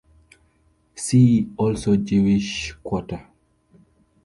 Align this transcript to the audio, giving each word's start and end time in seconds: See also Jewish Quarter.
See 0.95 1.47
also 1.57 1.95
Jewish 1.95 2.73
Quarter. 2.83 3.23